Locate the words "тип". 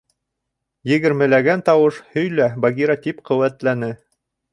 3.05-3.21